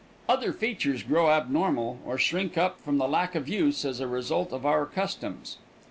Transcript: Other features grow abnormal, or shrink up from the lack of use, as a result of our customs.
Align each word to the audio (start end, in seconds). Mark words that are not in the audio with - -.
Other 0.27 0.51
features 0.51 1.03
grow 1.03 1.29
abnormal, 1.29 1.99
or 2.03 2.17
shrink 2.17 2.57
up 2.57 2.81
from 2.81 2.97
the 2.97 3.07
lack 3.07 3.35
of 3.35 3.47
use, 3.47 3.85
as 3.85 3.99
a 3.99 4.07
result 4.07 4.51
of 4.51 4.65
our 4.65 4.87
customs. 4.87 5.59